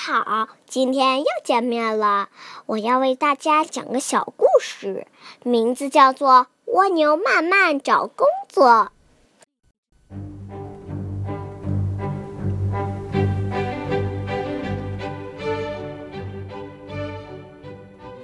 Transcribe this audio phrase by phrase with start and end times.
[0.00, 2.28] 好，今天又见面了。
[2.66, 5.08] 我要为大家讲个小故事，
[5.42, 8.64] 名字叫做《蜗牛慢慢找工作》。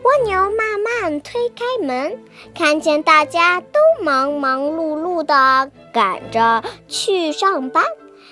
[0.04, 7.84] 蜗牛慢慢推开门，看见大家都忙忙碌碌的赶着去上班，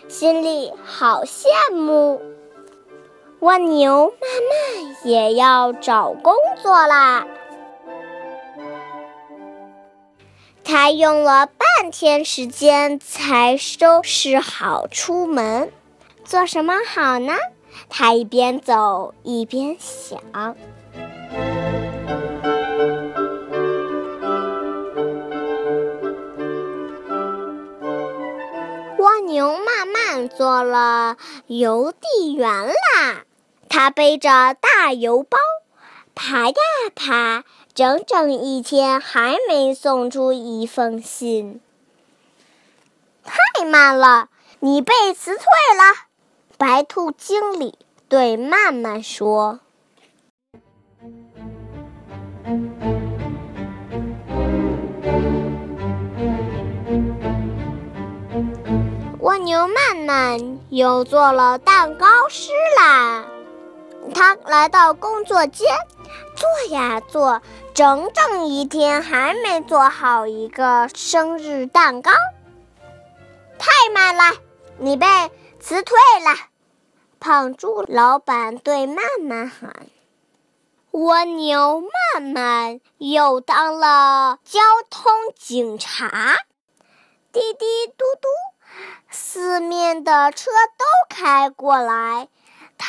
[0.09, 2.32] 心里好羡慕。
[3.43, 6.33] 蜗牛慢慢也要找工
[6.63, 7.27] 作啦。
[10.63, 15.73] 他用了半天时间才收拾好出门，
[16.25, 17.35] 做什么好呢？
[17.89, 20.21] 他一边走一边想。
[28.99, 31.17] 蜗牛慢慢做了
[31.49, 33.25] 邮递员啦。
[33.75, 35.39] 他背着大邮包，
[36.15, 36.55] 爬呀
[36.95, 41.59] 爬，整整一天还没送出一封信。
[43.25, 44.29] 太慢了，
[44.61, 45.95] 你被辞退了。
[46.59, 47.79] 白兔经理
[48.11, 49.61] 对曼曼说
[59.21, 63.25] ：“蜗牛慢慢又做了蛋糕师啦。”
[64.15, 65.75] 他来到工作间，
[66.35, 67.41] 做呀做，
[67.75, 72.11] 整整一天还没做好一个生日蛋糕。
[73.59, 74.37] 太慢了，
[74.79, 75.07] 你被
[75.61, 76.37] 辞退了。
[77.21, 79.87] 胖猪老板对曼曼喊
[80.91, 84.59] ：“蜗牛慢慢又当了交
[84.91, 86.35] 通警察。”
[87.33, 88.29] 滴滴嘟嘟，
[89.09, 92.29] 四面的车都开过来。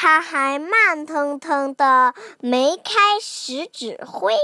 [0.04, 4.36] 他还慢腾腾的没开始指挥，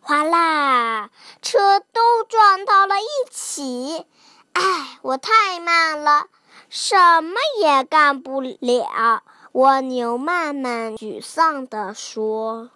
[0.00, 1.10] 哗啦，
[1.42, 4.06] 车都撞到了一起。
[4.52, 6.28] 哎，我太慢了，
[6.70, 9.24] 什么也干不了。
[9.50, 12.70] 蜗牛慢慢沮丧地说。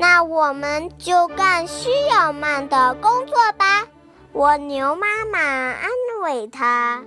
[0.00, 3.86] 那我们就干需要慢的工作吧，
[4.32, 5.90] 蜗牛妈妈安
[6.22, 7.04] 慰他。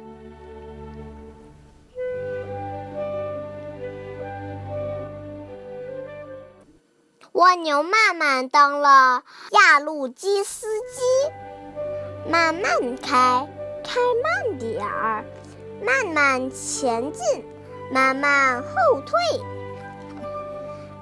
[7.32, 11.02] 蜗牛慢慢当了压路机司机，
[12.30, 13.50] 慢慢开，
[13.84, 15.26] 开慢点儿，
[15.84, 17.44] 慢慢前进，
[17.92, 19.20] 慢慢后退。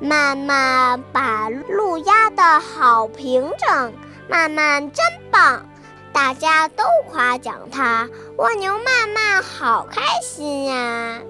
[0.01, 3.93] 慢慢把路压得好平整，
[4.27, 5.63] 慢慢真棒，
[6.11, 8.09] 大家都夸奖他。
[8.37, 11.21] 蜗牛慢慢好开心呀！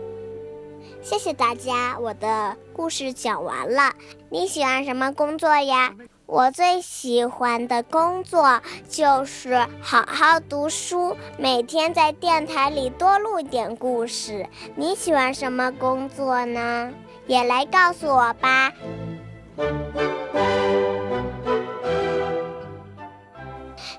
[1.01, 3.91] 谢谢大家，我的故事讲完了。
[4.29, 5.93] 你喜欢什么工作呀？
[6.25, 14.47] 我最喜欢的工作就是好好读书，每天在电台里多录点故事。
[14.77, 16.93] 你喜欢什么工作呢？
[17.31, 18.73] 也来告诉我吧。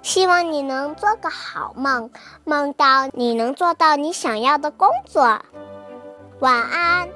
[0.02, 2.10] 希望你能做个好梦，
[2.44, 5.40] 梦到你能做到你想要的工作。
[6.40, 7.08] 晚安。